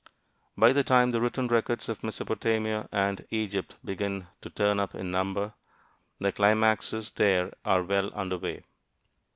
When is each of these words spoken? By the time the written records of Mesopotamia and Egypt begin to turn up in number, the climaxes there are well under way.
By 0.57 0.73
the 0.73 0.83
time 0.83 1.11
the 1.11 1.21
written 1.21 1.47
records 1.47 1.87
of 1.87 2.01
Mesopotamia 2.03 2.89
and 2.91 3.23
Egypt 3.29 3.75
begin 3.85 4.25
to 4.41 4.49
turn 4.49 4.79
up 4.79 4.95
in 4.95 5.11
number, 5.11 5.53
the 6.17 6.31
climaxes 6.31 7.11
there 7.11 7.53
are 7.63 7.83
well 7.83 8.09
under 8.15 8.39
way. 8.39 8.63